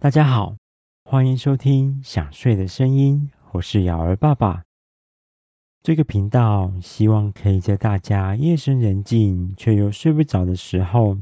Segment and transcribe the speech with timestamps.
[0.00, 0.56] 大家好，
[1.02, 4.62] 欢迎收听《想睡的声音》，我是瑶儿爸爸。
[5.82, 11.18] 这个频道希望可以在大家夜深人静却又睡不着的时候，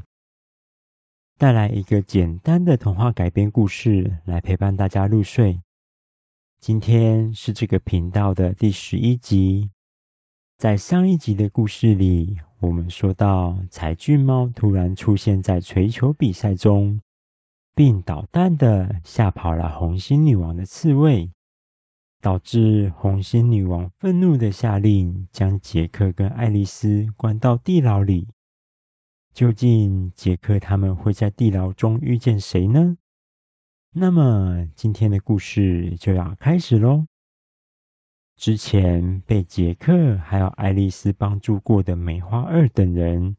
[1.39, 5.59] 带来一个简单的童话改编故事，来陪伴大家入睡。
[6.59, 9.71] 今天是这个频道的第十一集。
[10.59, 17.01] 在上一集的故事里，我们说到柴郡猫突然出现在锤球比赛中。
[17.77, 21.31] 并捣蛋的吓跑了红心女王的刺猬，
[22.19, 28.29] 导致红心女王愤怒的下令将杰克跟爱丽丝关到地牢里。
[29.31, 32.97] 究竟杰克他们会在地牢中遇见谁呢？
[33.91, 37.05] 那么今天的故事就要开始喽。
[38.37, 43.37] 之前被杰克还有爱丽丝帮助过的梅花二等人。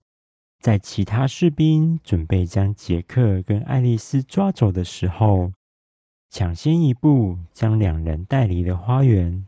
[0.60, 5.52] 在其他士兵准备将杰克跟爱丽丝抓走的时候，
[6.30, 9.46] 抢先一步将两人带离了花园。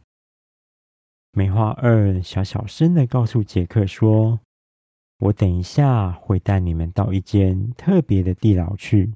[1.32, 4.38] 梅花二小小声的告诉杰克说
[5.18, 9.12] ：“我等一下会带你们到一间特别的地牢去，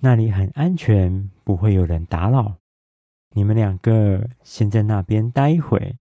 [0.00, 2.58] 那里很安全，不会有人打扰。
[3.30, 5.96] 你们两个先在那边待一会，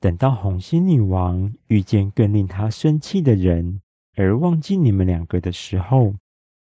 [0.00, 3.80] 等到红心女王遇见更令她生气的人。”
[4.18, 6.14] 而忘记你们两个的时候，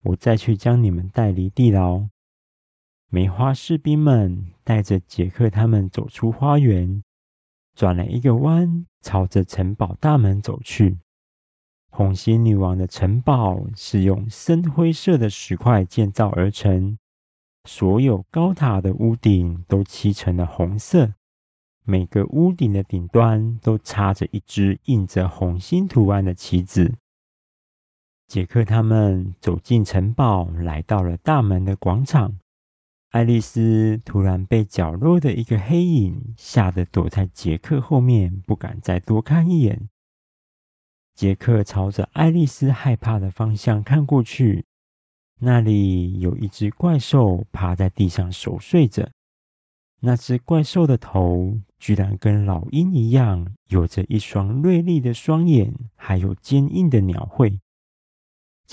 [0.04, 2.08] 我再去将你们带离地牢。
[3.10, 7.04] 梅花士兵们带着杰克他们走出花园，
[7.76, 11.00] 转了一个弯，朝着城堡大门走去。
[11.90, 16.98] 红心女王的城堡是用深灰色的石块建造而成，
[17.66, 21.14] 所有高塔的屋顶都漆成了红色，
[21.84, 26.96] 每个屋顶的顶端都插着一只印着红心图案的旗子。
[28.28, 32.40] 杰克他们走进城堡，来到了大门的广场。
[33.12, 39.88] 爱丽丝突然被角落的一个黑影吓得躲在杰克后面，不敢再多看一眼。
[41.14, 44.66] 杰克朝着爱丽丝害怕的方向看过去，
[45.42, 49.08] 那里有一只怪兽趴在地上熟睡着。
[50.00, 57.60] 那只怪兽的头居然跟老鹰一样，有着一双锐利的双眼，还有坚硬的鸟喙。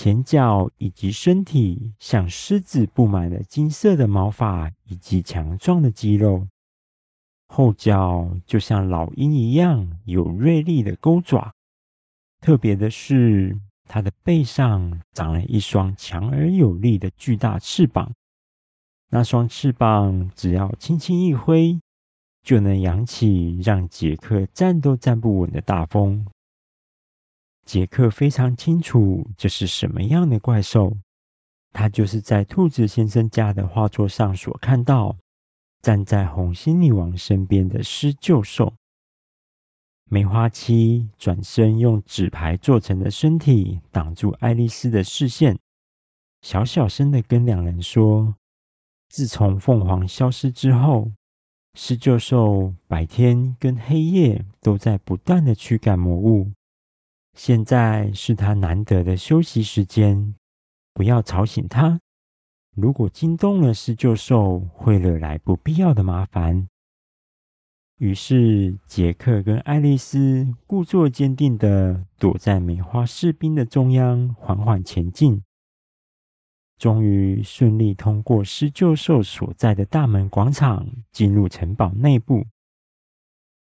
[0.03, 6.47] 前脚以及身体像狮子布满了金色的毛发以及强壮的肌肉，
[7.45, 11.53] 后脚就像老鹰一样有锐利的钩爪。
[12.39, 18.11] 特别的是，它的背上长了一双强而有力的巨大翅膀，
[19.11, 21.79] 那双翅膀只要轻轻一挥，
[22.41, 26.25] 就能扬起让杰克站都站不稳的大风。
[27.65, 30.97] 杰克非常清楚这是什么样的怪兽，
[31.71, 35.15] 他就是在兔子先生家的画作上所看到，
[35.81, 38.73] 站在红心女王身边的狮鹫兽。
[40.09, 45.57] 梅花七转身用纸牌做成的身体挡住爱丽丝的视线，
[46.41, 48.35] 小小声的跟两人说
[49.07, 51.09] ：“自从凤凰消失之后，
[51.75, 56.51] 狮鹫兽白天跟黑夜都在不断的驱赶魔物。”
[57.33, 60.35] 现在是他难得的休息时间，
[60.93, 61.99] 不要吵醒他。
[62.75, 66.67] 如果惊动了狮鷲兽，会惹来不必要的麻烦。
[67.97, 75.41] 于是，杰克跟爱丽丝故作坚定的躲在梅花士兵的中央，缓缓前进。
[76.77, 82.45] 终于顺利通过狮鷲兽所在的大门广场，进入城堡内部。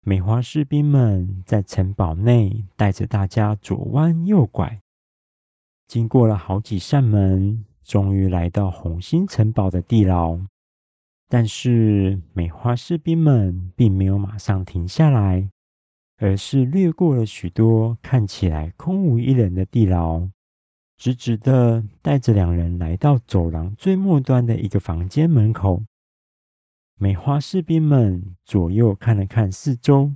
[0.06, 4.82] 梅花士兵们在城堡内带着大家左弯右拐，
[5.88, 10.38] 经过了好几扇门，终于来到红星城堡的地牢。
[11.26, 15.48] 但是梅花士兵们并没有马上停下来，
[16.18, 20.28] 而是掠过了许多看起来空无一人的地牢，
[20.98, 25.82] 直直的带着两人来到走廊最末端的一个房间门口。
[26.96, 30.14] 梅花士兵们左右看了看四周，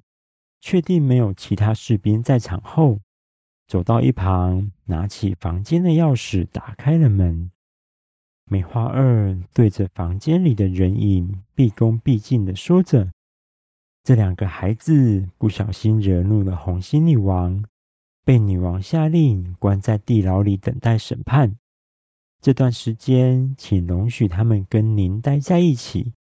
[0.60, 3.00] 确定没有其他士兵在场后，
[3.66, 7.50] 走到一旁，拿起房间的钥匙，打开了门。
[8.50, 13.12] 梅花二对着房间里的人影毕恭毕敬地说着
[14.04, 17.62] ：“这两个孩子不小心惹怒了红心女王，
[18.24, 21.56] 被女王下令关在地牢里等待审判。
[22.40, 26.14] 这段时间，请容许他们跟您待在一起。”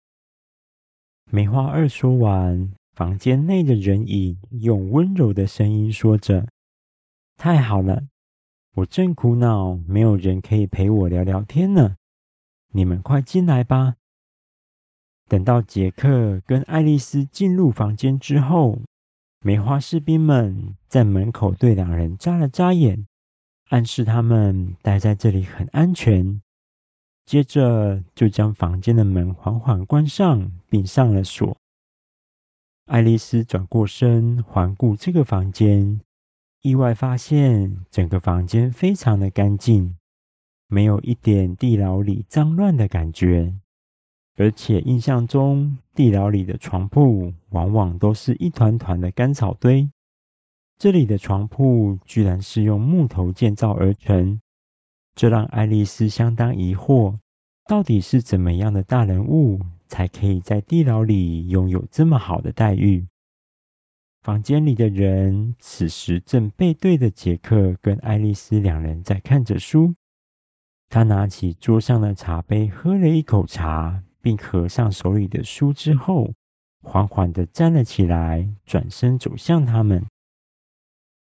[1.31, 6.47] 梅花二说完，房间内的人影用温柔的声音说着
[7.37, 8.05] ：“太好了，
[8.77, 11.97] 我正苦恼没有人可以陪我聊聊天呢。
[12.73, 13.97] 你们快进来吧。”
[15.29, 18.79] 等到杰克跟爱丽丝进入房间之后，
[19.41, 23.05] 梅花士兵们在门口对两人眨了眨眼，
[23.71, 26.41] 暗示他们待在这里很安全。
[27.27, 31.57] 接着就将房间的门缓缓关上，并上了锁。
[32.87, 36.01] 爱丽丝转过身环顾这个房间，
[36.63, 39.97] 意外发现整个房间非常的干净，
[40.69, 43.57] 没有一点地牢里脏乱的感觉。
[44.37, 49.91] 而且印象中，地牢里的床铺往往都是一团团的干草堆，
[50.79, 54.41] 这里的床铺居然是用木头建造而成，
[55.17, 57.19] 这让爱丽丝相当疑惑，
[57.67, 59.59] 到底是怎么样的大人物
[59.89, 63.05] 才可以在地牢里拥有这么好的待遇？
[64.23, 69.93] 房间里的人此时正背对着杰克跟爱丽丝两人在看着书，
[70.89, 74.05] 他拿起桌上的茶杯喝了一口茶。
[74.27, 76.33] 并合上手里的书之后，
[76.83, 80.05] 缓缓地站了起来，转身走向他们。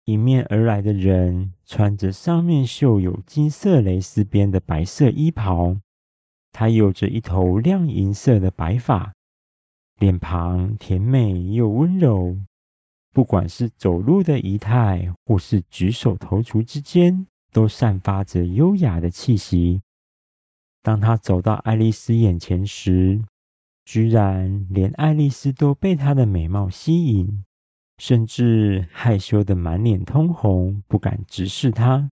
[0.06, 5.76] 迎面而来的人穿着上面绣有金色蕾丝边的白色衣袍，
[6.50, 9.14] 他有着一头亮银色的白发，
[10.00, 12.36] 脸庞甜美又温柔。
[13.12, 19.82] 不管是走路的仪态，或是举手投足之间，都散发着优雅的气息。
[20.82, 23.22] 当他走到爱丽丝眼前时，
[23.84, 27.44] 居然连爱丽丝都被他的美貌吸引，
[28.02, 32.10] 甚至害羞的满脸通红，不敢直视他。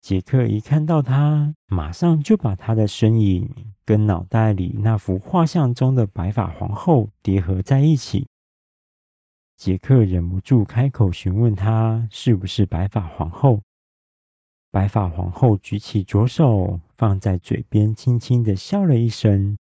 [0.00, 8.26] 杰克一看到他，马上就把他的身影跟脑袋里那幅画像中的白发皇后叠合在一起。
[9.58, 13.60] 杰克忍不住开口询问他是不是白发皇后。
[14.70, 19.58] 白发皇后举起左手，放在嘴边，轻轻的笑了一声，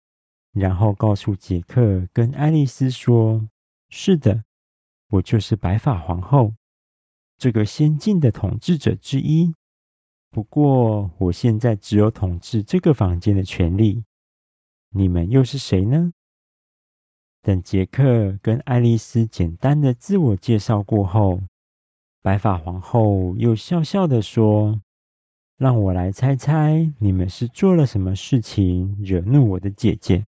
[0.54, 3.46] 然后告诉杰克跟爱丽丝说
[3.90, 4.42] ：“是的，
[5.08, 6.54] 我就是白发皇后，
[7.38, 9.54] 这个仙境的统治者之一。
[10.30, 14.04] 不过，我现在只有统治这个房间的权利。
[14.90, 16.12] 你们又是谁呢？”
[17.42, 21.40] 等杰克跟爱丽丝简单的自我介绍过后，
[22.20, 24.80] 白发皇后又笑笑的说。
[25.56, 30.26] 让我来猜猜，你们是做了什么事情惹怒我的姐姐？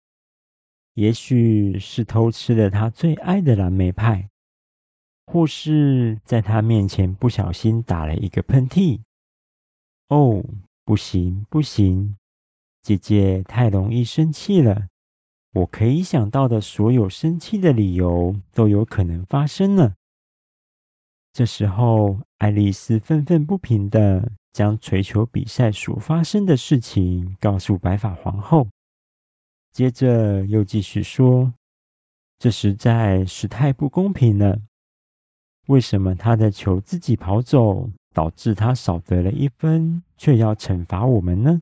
[0.94, 4.28] 也许是偷吃了她最爱的蓝莓派，
[5.32, 9.00] 或是在她面前不小心打了一个喷嚏。
[10.08, 10.44] 哦，
[10.84, 12.16] 不行不行，
[12.82, 14.88] 姐姐太容易生气了。
[15.54, 19.94] 我可以想到的所有生气的理由都有可能发生了。
[21.32, 24.32] 这时候，爱丽丝愤愤不平的。
[24.52, 28.68] 将槌球比赛所发生的事情告诉白发皇后，
[29.72, 31.54] 接着又继续说
[32.38, 34.60] ：“这实在是太不公平了！
[35.66, 41.60] 为什么他的球自己跑走，导致他少得了一分，却要惩罚我们呢？”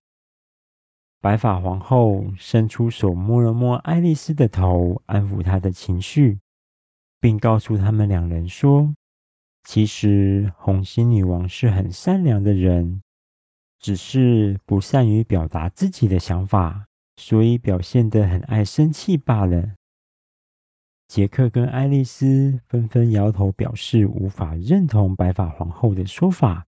[1.21, 6.39] 白发皇后伸出手摸了摸爱丽丝的头，安抚她的情绪，
[7.21, 8.95] 并告诉他们两人说。
[9.63, 13.03] 其实红心女王是很善良的人，
[13.79, 16.87] 只是不善于表达自己的想法，
[17.17, 19.75] 所以表现得很爱生气罢了。
[21.11, 26.65] 杰克跟爱丽丝纷纷摇头，表示无法认同白发皇后的说法，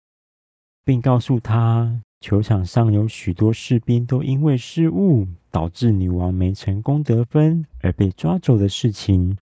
[0.84, 9.38] 并告诉她，球场上有许多士兵都因为失误导致女王没成功得分而被抓走的事情。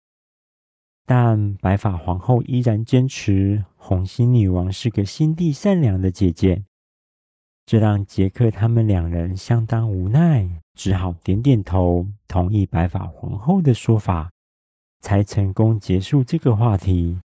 [1.04, 6.64] 但白发皇后依然坚持红心女王是个心地善良的姐姐，
[7.66, 14.30] 这让杰克他们两人相当无奈，只好点点头，同意白发皇后的说法，
[15.00, 17.18] 才成功结束这个话题。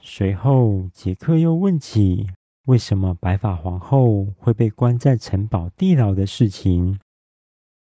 [0.00, 2.28] 随后，杰克又问起
[2.66, 6.98] 为什么白发皇后会被关在城堡地牢的事情。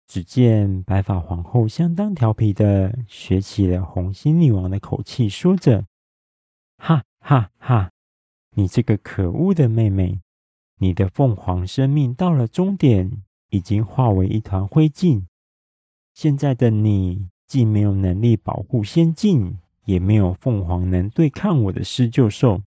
[0.07, 5.87] 只见白发皇后相当调皮的学起了红心女王的口气，说着
[6.79, 7.93] ：“哈哈哈！
[8.57, 10.21] 你这个可恶的妹妹，
[10.79, 15.27] 你的凤凰生命到了终点，已经化为一团灰烬。
[16.13, 22.63] 现在的你既没有能力保护仙境，也没有凤凰能对抗我的施救兽。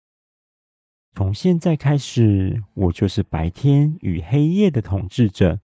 [1.13, 5.59] 从现在开始，我就是白天与黑夜的统治者。”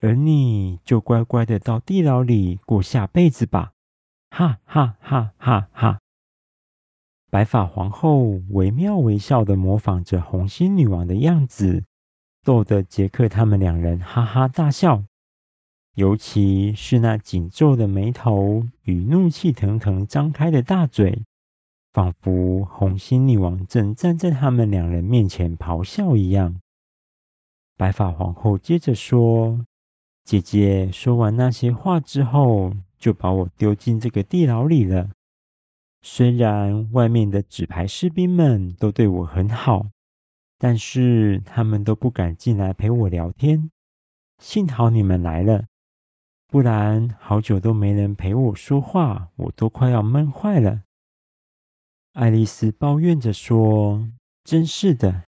[0.00, 3.72] 而你就乖乖的到地牢里过下辈子吧！
[4.28, 6.00] 哈哈哈哈哈！
[7.30, 11.84] 白发皇后惟妙惟肖的模仿着红心女王的样子，
[12.44, 15.04] 逗得杰克他们两人哈哈大笑。
[15.96, 21.22] 尤其是那紧皱的眉头与怒气腾腾张开的大嘴，
[21.94, 26.60] 仿佛红心女王正站在他们两人面前咆哮一样。
[27.78, 29.64] 白发皇后接着说
[30.22, 35.08] ：“姐姐说完那些话之后，就把我丢进这个地牢里了。
[36.02, 39.86] 虽然外面的纸牌士兵们都对我很好，
[40.58, 43.70] 但是他们都不敢进来陪我聊天。
[44.38, 45.64] 幸好你们来了。”
[46.56, 50.84] 不然，好久都没人陪我说话，我都快要闷坏了。
[52.14, 54.08] 爱丽丝抱怨着说
[54.42, 55.24] ：“真是的，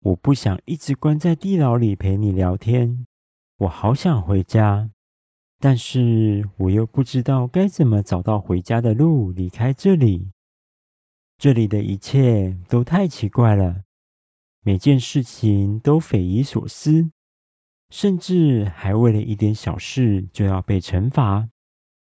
[0.00, 3.06] 我不想一直关在地牢里陪你聊天，
[3.58, 4.88] 我好想回家，
[5.58, 10.30] 但是我又不知道该怎么找到回家的路，离开这里。
[11.36, 13.82] 这里的一切都太奇怪了，
[14.62, 17.10] 每件事情都匪夷所思。”
[17.90, 21.48] 甚至还为了一点小事就要被惩罚，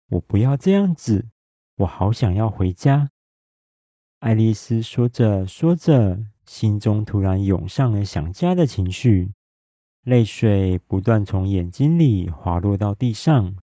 [0.09, 1.29] 我不要这样子，
[1.77, 3.11] 我好想要回家。
[4.21, 9.33] 爱丽丝说着说着，心中突然涌上了想家的情绪，
[10.05, 13.57] 泪水不断从眼睛里滑落到地上，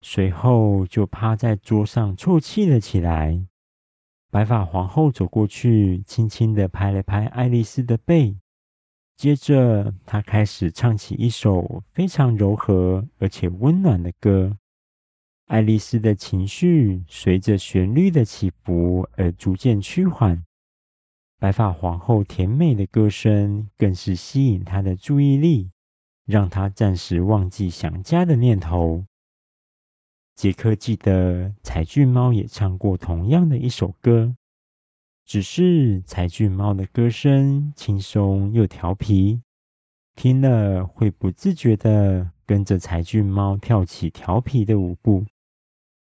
[0.00, 3.46] 随后就趴在桌上啜泣了起来。
[4.30, 8.36] 白发皇后走过去，轻轻地拍了拍爱丽丝的背。
[9.16, 14.56] 接着，他开始唱起一首非常柔和而且温暖的歌。
[15.46, 20.44] 爱丽丝的情绪随着旋律的起伏而逐渐趋缓。
[21.38, 25.70] 白发皇后甜美的歌声更是吸引她的注意力，
[26.26, 29.04] 让她暂时忘记想家的念头。
[30.34, 34.34] 杰克记得柴郡猫也唱过同样的一首歌。
[35.24, 39.40] 只是柴郡猫的歌声轻松又调皮，
[40.14, 45.24] 听了会不自觉的跟着柴郡猫跳起调皮的舞步；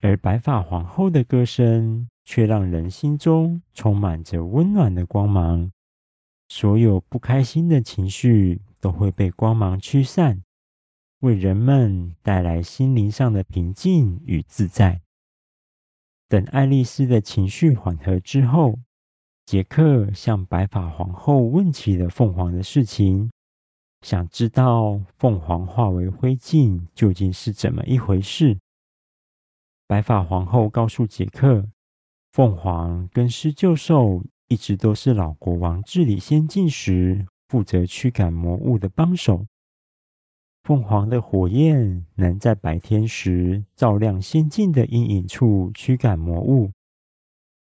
[0.01, 5.73] 而白发皇后的歌声却让人心中充满着温暖的光芒，
[6.49, 10.45] 所有不开心的情绪都会被光芒驱散，
[11.21, 15.01] 为人们带来心灵上的平静与自在。
[16.29, 18.79] 等爱丽丝的情绪缓和之后，
[19.49, 23.31] 杰克向白发皇后问起了凤凰的事情，
[24.03, 28.59] 想知道凤凰化为灰烬究竟是怎么一回事。
[29.87, 31.67] 白发皇后告诉杰克，
[32.33, 39.47] 凤凰跟狮鹫兽一直都是老国王治理仙境时负责驱赶魔物的帮手。
[40.63, 46.71] 凤凰的火焰能在白天时照亮仙境的阴影处驱赶魔物。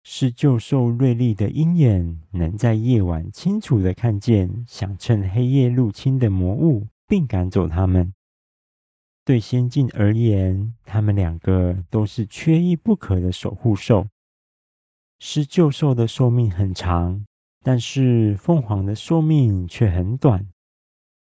[0.06, 8.12] 狮鹫兽锐利的鹰眼能在夜晚清楚地看见想趁黑夜入侵的魔物，并赶走它们。
[9.24, 14.06] 对仙境而言，他们两个都是缺一不可的守护兽。
[15.20, 17.24] 狮鹫兽的寿命很长，
[17.62, 20.46] 但是凤凰的寿命却很短。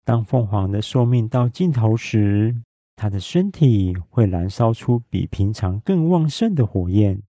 [0.05, 2.55] 当凤凰的寿命到尽头时，
[2.95, 7.23] 它的身体会燃烧出比平常更旺盛的火焰。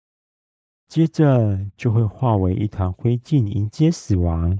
[0.86, 4.58] 接着就会化为一团灰烬迎接死亡，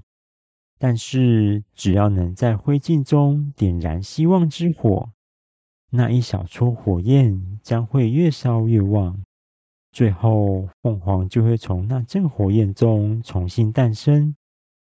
[0.79, 5.11] 但是只要能在灰烬中点燃希望之火，
[5.91, 9.23] 那一小撮火焰将会越烧越旺，
[9.93, 14.35] 最后凤凰就会从那阵火焰中重新诞生，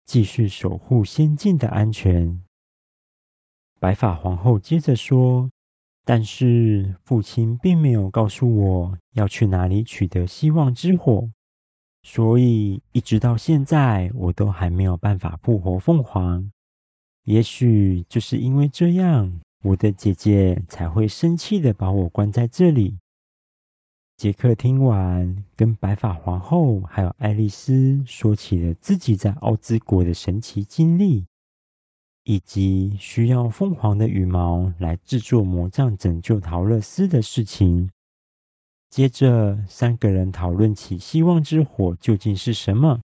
[0.05, 2.43] 继续守护仙境的安全。
[3.79, 5.51] 白发皇后接着说。
[6.09, 11.29] 但是父亲并没有告诉我要去哪里取得希望之火，
[12.05, 16.49] 所以一直到现在我都还没有办法复活凤凰。
[17.25, 22.97] 也许就是因为这样，我的姐姐才会生气的把我关在这里。
[24.17, 31.27] 杰克听完，跟白发皇后还有爱丽丝说起了自己在奥兹国的神奇经历。
[32.27, 37.89] 以及需要凤凰的羽毛来制作魔杖拯救桃乐丝的事情。
[38.91, 43.01] 接着，三个人讨论起希望之火究竟是什么，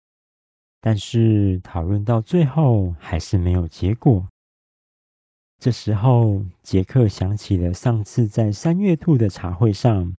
[0.79, 4.25] 但是讨论到最后还是没有结果。
[5.59, 10.15] 这时候，杰克想起了上次在三月兔的茶会上，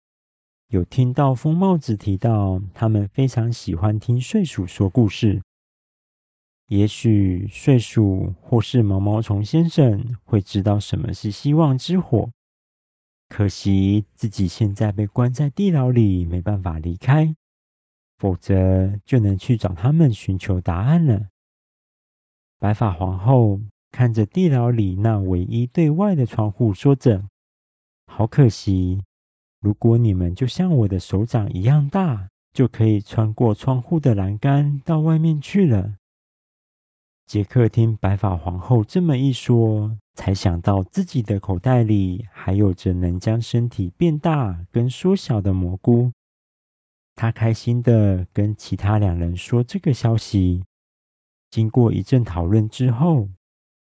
[0.69, 5.41] 有听到疯帽子提到他们非常喜欢听睡鼠说故事。
[6.71, 12.31] 也许睡鼠或是毛毛虫先生会知道什么是希望之火，
[13.29, 17.35] 可惜自己现在被关在地牢里，没办法离开，
[18.19, 21.27] 否则就能去找他们寻求答案了。
[22.61, 23.61] 白发皇后
[23.91, 27.25] 看着地牢里那唯一对外的窗户，说着
[28.07, 29.03] ：“好可惜，
[29.61, 35.97] 如果你们就像我的手掌一样大，就可以穿过窗户的栏杆到外面去了。”
[37.31, 46.11] 杰克听白发皇后这么一说，才想到自己的口袋里还有着能将身体变大跟缩小的蘑菇。
[47.15, 50.65] 他开心地跟其他两人说这个消息。
[51.51, 53.29] 经过一阵讨论之后，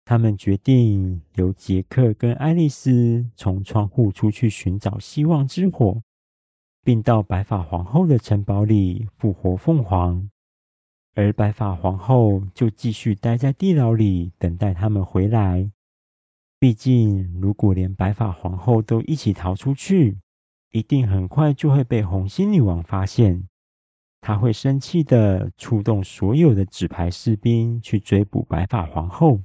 [0.05, 6.03] 他们决定由杰克跟爱丽丝从窗户出去寻找希望之火，
[6.83, 10.29] 并到白发皇后的城堡里复活凤凰，
[11.17, 15.71] 而白发皇后就继续待在地牢里等待他们回来。
[16.59, 20.19] 毕竟，如果连白发皇后都一起逃出去，
[20.73, 23.49] 一定很快就会被红心女王发现。
[24.21, 29.41] 他会生气地出动所有的纸牌士兵去追捕白发皇后，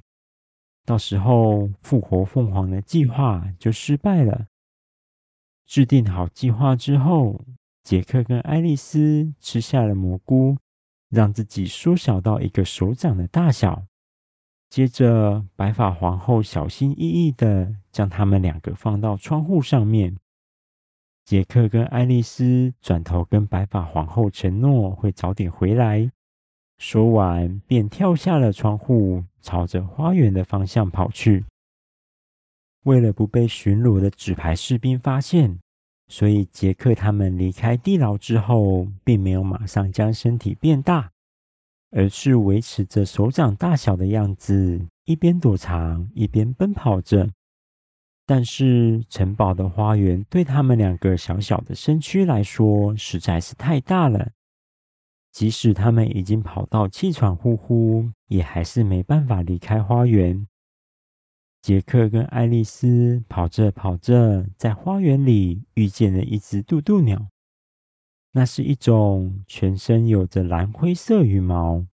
[0.84, 4.46] 到时候复活凤凰的计划就失败了。
[5.64, 7.40] 制定好计划之后，
[7.82, 10.58] 杰克跟爱丽丝吃下了蘑菇，
[11.12, 13.84] 让自己缩小到一个手掌的大小。
[14.70, 20.16] 接着，白发皇后小心翼翼地将他们两个放到窗户上面。
[21.26, 26.10] 杰克跟爱丽丝转头跟白发皇后承诺会早点回来，
[26.78, 31.44] 说完便跳下了窗户，朝着花园的方向跑去。
[32.84, 35.60] 为了不被巡逻的纸牌士兵发现，
[36.12, 41.10] 所以杰克他们离开地牢之后，并没有马上将身体变大，
[41.90, 47.30] 而是维持着手掌大小的样子，一边躲藏，一边奔跑着。
[48.26, 54.32] 但是城堡的花园对他们两个小小的身躯来说实在是太大了，
[55.30, 60.46] 即使他们已经跑到气喘吁吁，也还是没办法离开花园。
[61.62, 67.28] 杰克跟爱丽丝跑着跑着，在花园里遇见了一只渡渡鸟。
[68.32, 71.86] 那是一种全身有着蓝灰色羽毛、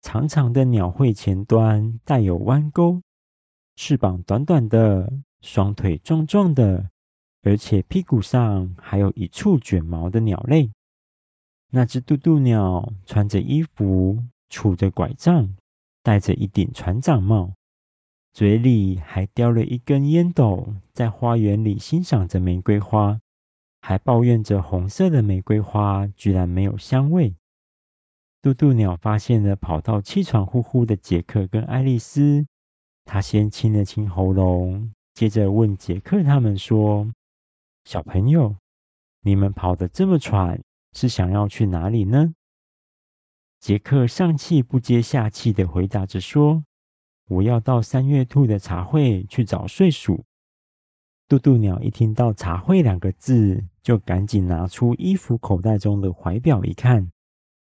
[0.00, 3.02] 长长的鸟喙前端带有弯钩、
[3.76, 5.12] 翅膀短短的。
[5.42, 6.88] 双腿壮壮的，
[7.42, 10.70] 而且屁股上还有一簇卷毛的鸟类。
[11.70, 15.56] 那只渡渡鸟穿着衣服，拄着拐杖，
[16.00, 17.54] 戴着一顶船长帽，
[18.32, 23.20] 嘴里还叼了一根烟斗，在花园里欣赏着玫瑰花，
[23.82, 27.34] 还抱怨着红色的玫瑰花居然没有香味。
[28.40, 32.46] 渡渡鸟发现了跑到气喘吁吁的杰克跟爱丽丝，
[33.04, 34.92] 他先清了清喉咙。
[35.14, 37.12] 接着问杰克他们说
[37.84, 38.56] ：“小朋友，
[39.20, 40.58] 你们跑得这么喘，
[40.92, 42.32] 是想要去哪里呢？”
[43.60, 46.64] 杰克上气不接下气地回答着说
[47.32, 50.24] ：“我要到三月兔的茶会去找睡鼠。”
[51.28, 57.10] 渡渡鸟一听到“茶会”两个字，就赶紧拿出衣服口袋中的怀表一看，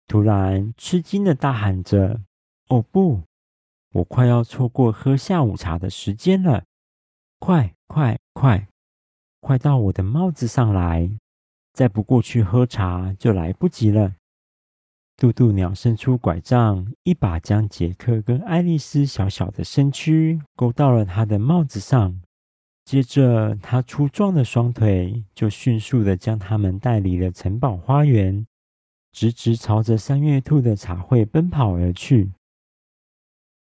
[0.08, 2.22] 突然吃惊地大喊着
[2.70, 3.22] ：“哦不，
[3.92, 6.64] 我快要错过喝下午茶的时间了！”
[7.38, 8.68] 快快快，
[9.40, 11.12] 快到我的帽子上来！
[11.74, 14.16] 再不过去喝茶就来不及了。
[15.16, 22.22] 渡渡鸟伸出拐杖，一把将杰克跟爱丽丝小小的身躯勾到了他的帽子上，
[22.86, 28.46] 接着他粗壮的双腿就迅速的将他们带离了城堡花园，
[29.12, 32.32] 直直朝着三月兔的茶会奔跑而去。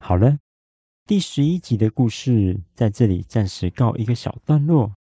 [0.00, 0.38] 好了。
[1.08, 4.92] 第十一集的故事在这里暂时告一个小段落。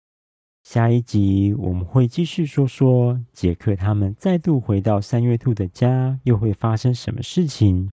[0.66, 7.92] 下一集我们会继续说说杰克他们再度回到三月兔的家，又会发生什么事情？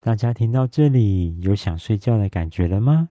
[0.00, 3.08] 大家听到这里有想睡觉的感觉了吗？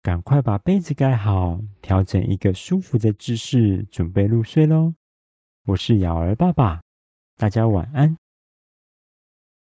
[0.00, 4.94] 赶快把被子盖好，调整一个舒服的姿势，准备入睡喽。
[5.66, 6.80] 我是瑶儿爸爸，
[7.36, 8.16] 大家晚安。